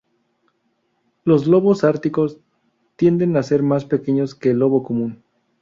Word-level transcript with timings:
Los 1.25 1.45
lobos 1.45 1.83
árticos 1.83 2.39
tienden 2.95 3.37
a 3.37 3.43
ser 3.43 3.61
más 3.61 3.85
pequeños 3.85 4.33
que 4.33 4.49
el 4.49 4.57
lobo 4.57 4.81
común. 4.81 5.21